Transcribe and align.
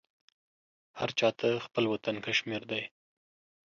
هر 0.99 1.09
چا 1.19 1.29
ته 1.39 1.49
خپل 1.65 1.83
وطن 1.93 2.15
کشمیر 2.25 2.61
دی. 2.71 2.83